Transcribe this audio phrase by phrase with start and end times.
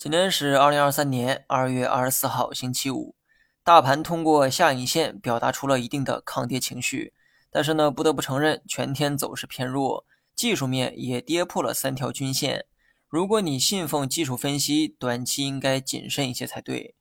[0.00, 3.14] 今天是二零二三年二月二十四号，星期五。
[3.62, 7.12] 大盘通过下影线表达出了一定的抗跌情绪，
[7.50, 12.64] 但是呢，不得不承认全天走势偏弱，技术面也跌破了三条均线。
[13.10, 16.94] 如果你信奉技术分析，短期应该谨慎一些才对。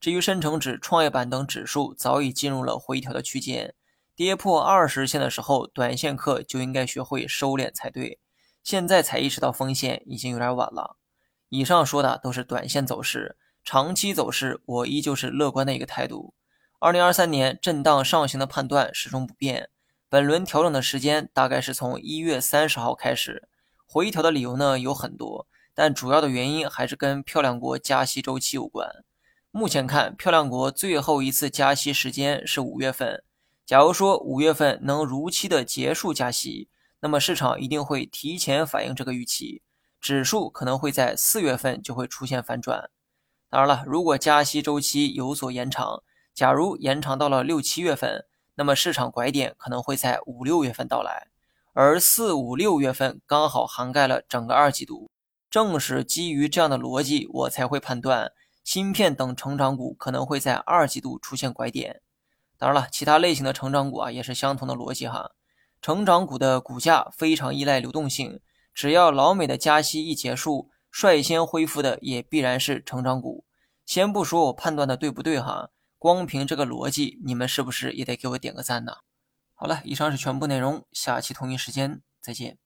[0.00, 3.74] 至于深成指、创业板等指数，早已进入了回调的区间，
[4.14, 8.18] 跌破二十线的时候，短线客就应该学会收敛才对。
[8.64, 10.96] 现在才意识到风险，已经有点晚了。
[11.48, 16.34] 以上说的都是短线走势，长期走势我依旧是乐观的一个态度。
[16.78, 19.70] 二零二三年震荡上行的判断始终不变，
[20.08, 23.48] 本轮调整的时间大概是从一月三十号开始。
[23.86, 28.88] 回调的理由呢有很多，但主要的原因还是跟漂亮国加息周期有关。
[29.50, 33.22] 目前看，漂亮国最后一次加息时间是五月份。
[33.64, 36.68] 假如说五月份能如期的结束加息，
[37.00, 39.62] 那么市场一定会提前反映这个预期。
[40.06, 42.90] 指数可能会在四月份就会出现反转。
[43.50, 51.26] 当然了，如果加息周期有所延长，假如延长到了六七月份，那么市场拐点可能会在五六月份到来。
[51.72, 55.10] 而四五六月份刚好涵盖了整个二季度。
[55.50, 58.30] 正是基于这样的逻辑，我才会判断
[58.62, 62.00] 芯片等成长股可能会在二季度出现拐点。
[62.56, 65.32] 当然了，其他类型的成长股啊也是相同的逻辑哈。
[65.82, 68.38] 成长股的股价非常依赖流动性。
[68.76, 73.46] 只要老美的加息一结束，率先恢复的也必然是成长股。
[73.86, 78.98] 先不说我判断的对不对哈，光凭这个逻辑，你们是不是也得给我点个赞呢？
[79.54, 82.58] 好了，以上是全部内容，下期同一时间再见。